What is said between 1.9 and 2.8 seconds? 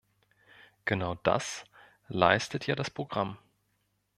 leistet ja